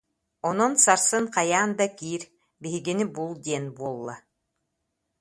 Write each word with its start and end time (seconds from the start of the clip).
Онон 0.47 0.73
сарсын 0.83 1.25
хайаан 1.35 1.71
да 1.79 1.85
киир, 1.97 2.23
биһигини 2.61 3.05
бул 3.15 3.31
диэн 3.45 3.65
буолла 3.77 4.15